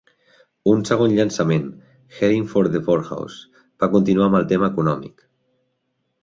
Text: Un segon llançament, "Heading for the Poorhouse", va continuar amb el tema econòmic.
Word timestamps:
Un 0.69 0.79
segon 0.89 1.11
llançament, 1.17 1.67
"Heading 2.21 2.47
for 2.53 2.63
the 2.77 2.81
Poorhouse", 2.87 3.37
va 3.85 3.91
continuar 3.93 4.31
amb 4.31 4.41
el 4.41 4.49
tema 4.55 4.73
econòmic. 4.75 5.25